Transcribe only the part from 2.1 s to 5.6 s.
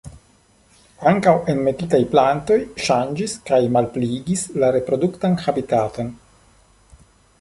plantoj ŝanĝis kaj malpliigis la reproduktan